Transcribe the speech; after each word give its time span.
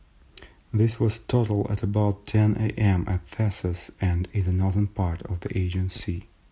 This 0.73 0.99
was 0.99 1.19
total 1.19 1.67
at 1.69 1.83
about 1.83 2.25
10 2.25 2.55
a.m. 2.57 3.03
at 3.07 3.23
Thasos 3.29 3.91
and 4.01 4.27
in 4.33 4.45
the 4.45 4.51
northern 4.51 4.87
part 4.87 5.21
of 5.21 5.41
the 5.41 5.49
Ægean 5.49 5.91
Sea. 5.91 6.25